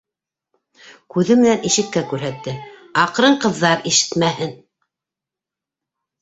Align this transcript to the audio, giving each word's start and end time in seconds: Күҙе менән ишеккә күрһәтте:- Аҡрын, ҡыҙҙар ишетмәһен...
Күҙе 1.15 1.35
менән 1.41 1.67
ишеккә 1.69 2.03
күрһәтте:- 2.13 2.53
Аҡрын, 3.03 3.37
ҡыҙҙар 3.45 3.85
ишетмәһен... 3.93 4.57